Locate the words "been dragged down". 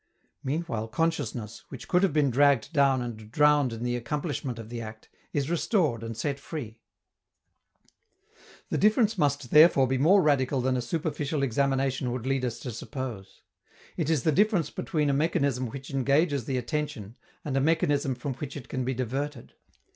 2.11-3.03